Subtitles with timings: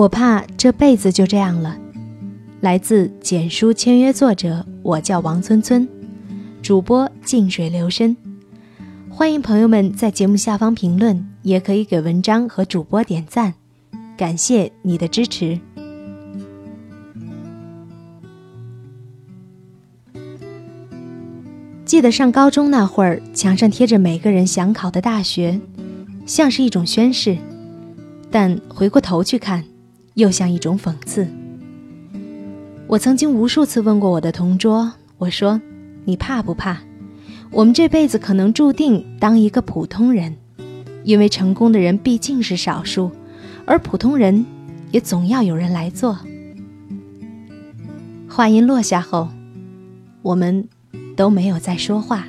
[0.00, 1.76] 我怕这辈子就这样了。
[2.62, 5.86] 来自简书签约作者，我叫王村村，
[6.62, 8.16] 主播静水流深。
[9.10, 13.52] 欢迎朋友们在节目下方评论，也可以给文章和主播点赞，
[14.16, 15.60] 感谢你的支持。
[21.84, 25.60] 记得上高中那会儿，墙上贴着每个人想考的大学，
[26.24, 27.36] 像是一种宣誓；
[28.30, 29.62] 但回过头去看，
[30.14, 31.26] 又像一种讽刺。
[32.86, 35.60] 我曾经无数次问过我的同桌，我说
[36.04, 36.78] ：“你怕不怕？
[37.50, 40.36] 我们这辈子可能注定当一个普通人，
[41.04, 43.10] 因为成功的人毕竟是少数，
[43.64, 44.44] 而普通人
[44.90, 46.18] 也总要有人来做。”
[48.28, 49.28] 话音落下后，
[50.22, 50.68] 我们
[51.16, 52.26] 都没有再说话。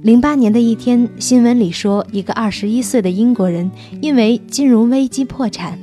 [0.00, 3.68] 零八年的一天，新闻里说，一个二十一岁的英国人
[4.00, 5.76] 因为金融危机破产。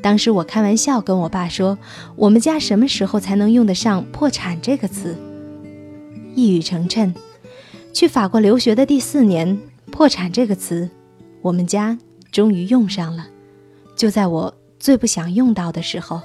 [0.00, 1.76] 当时我开玩笑跟我爸说
[2.14, 5.16] ：“我们家什么时候才能用得上‘破产’这个词？”
[6.36, 7.12] 一语成谶，
[7.92, 9.58] 去法国留学的第四年
[9.90, 10.88] ，“破产”这个词，
[11.42, 11.98] 我们家
[12.30, 13.26] 终于用上了。
[13.96, 16.20] 就在我最不想用到的时候，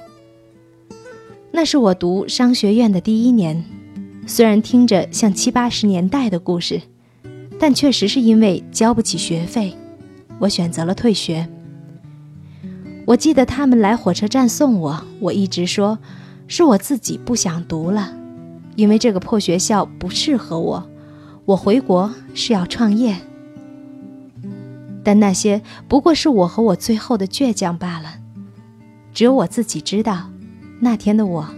[1.50, 3.64] 那是我读商学院的第一年。
[4.28, 6.80] 虽然听着像七八十年代的故事，
[7.58, 9.76] 但确实是因为交不起学费，
[10.38, 11.48] 我选择了退学。
[13.06, 15.98] 我记得他们来火车站送我，我一直说，
[16.48, 18.12] 是我自己不想读了，
[18.74, 20.90] 因为这个破学校不适合我。
[21.44, 23.16] 我回国是要创业，
[25.04, 28.16] 但那些不过是我和我最后的倔强罢了。
[29.14, 30.28] 只有我自己知道，
[30.80, 31.48] 那天的我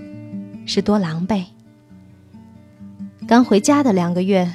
[0.67, 1.45] 是多狼狈。
[3.27, 4.53] 刚回家的两个月，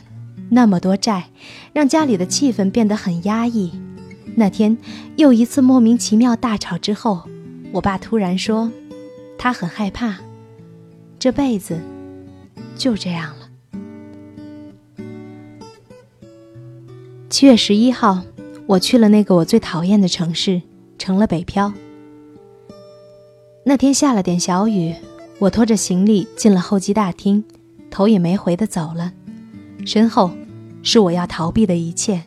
[0.54, 1.26] 那么多债，
[1.74, 3.72] 让家里的气氛变得很压抑。
[4.36, 4.78] 那天
[5.16, 7.24] 又一次莫名其妙大吵之后，
[7.72, 8.72] 我爸突然说，
[9.38, 10.18] 他很害怕，
[11.18, 11.80] 这辈子
[12.76, 13.50] 就这样了。
[17.30, 18.22] 七月十一号，
[18.68, 20.62] 我去了那个我最讨厌的城市，
[21.00, 21.74] 成了北漂。
[23.66, 24.94] 那天下了点小雨，
[25.40, 27.44] 我拖着行李进了候机大厅，
[27.90, 29.14] 头也没回的走了，
[29.86, 30.32] 身后
[30.84, 32.24] 是我要逃避的一切。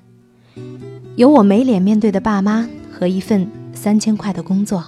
[1.14, 4.84] 有我没脸面对的爸妈和一份三千块的工作。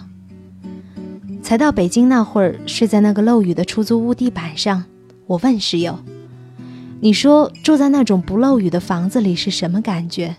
[1.41, 4.85] 才到北京那会儿，睡在那个漏雨的出租屋地板上。
[5.27, 5.99] 我问室友
[7.01, 10.37] ：“你说住在那种不漏雨的房子里是什么感觉？”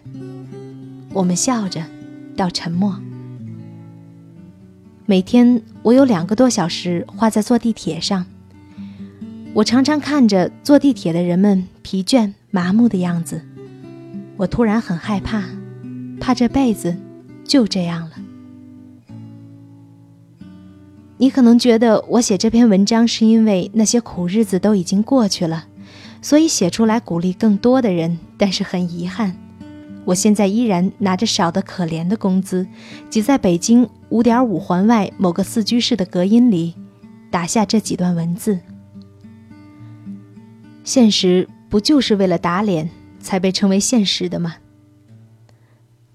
[1.13, 1.84] 我们笑着，
[2.35, 3.00] 到沉默。
[5.07, 8.25] 每天我有两个多小时花在坐地铁上。
[9.53, 13.41] 我常常看着坐地铁的人们疲倦麻木的样子，
[14.37, 15.43] 我突然很害怕。
[16.19, 16.95] 怕这辈子
[17.45, 18.11] 就这样了。
[21.17, 25.66] 你可能觉得我写这篇文章是因为那些苦日子都已经过去了，
[26.21, 28.19] 所以写出来鼓励更多的人。
[28.37, 29.35] 但是很遗憾，
[30.05, 32.67] 我现在依然拿着少得可怜的工资，
[33.09, 36.75] 挤在北京五点五环外某个四居室的隔音里，
[37.31, 38.59] 打下这几段文字。
[40.89, 42.89] 现实不就是为了打脸
[43.19, 44.55] 才被称为现实的吗？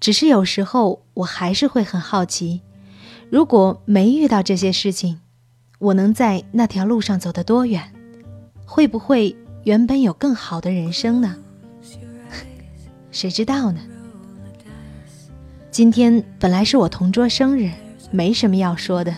[0.01, 2.59] 只是有时候我还是会很好奇，
[3.29, 5.21] 如果没遇到这些事情，
[5.79, 7.93] 我能在那条路上走得多远？
[8.65, 9.33] 会不会
[9.63, 11.37] 原本有更好的人生呢？
[13.11, 13.79] 谁知道呢？
[15.71, 17.71] 今天本来是我同桌生日，
[18.11, 19.15] 没什么要说的，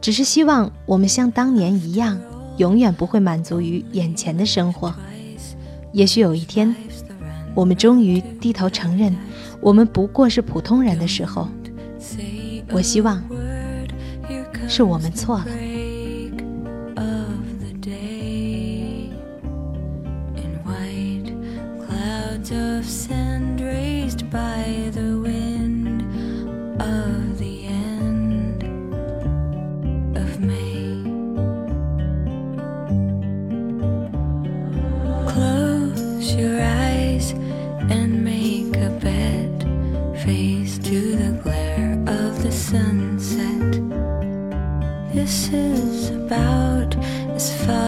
[0.00, 2.20] 只是希望我们像当年一样，
[2.62, 4.94] 永远不会满足于眼前的生活。
[5.90, 6.72] 也许有一天，
[7.56, 9.12] 我们终于低头承认。
[9.60, 11.48] 我们不过是普通人的时候，
[12.70, 13.20] 我希望
[14.68, 15.46] 是我们错了。
[36.36, 37.32] Your eyes
[37.90, 39.68] and make a bed.
[40.24, 43.72] Face to the glare of the sunset.
[45.12, 46.96] This is about
[47.36, 47.81] as far.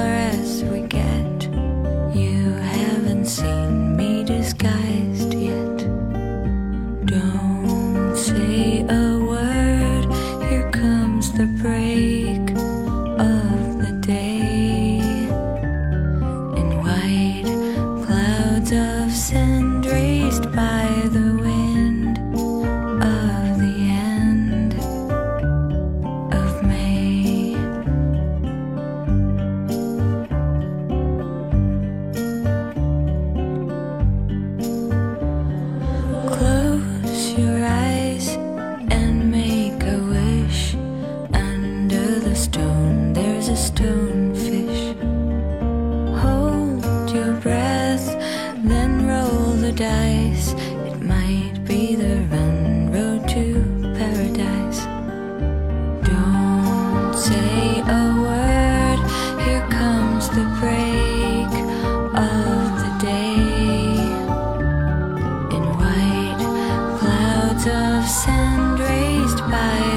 [68.05, 69.94] of sand raised by